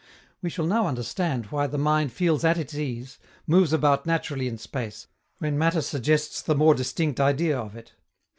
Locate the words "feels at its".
2.11-2.73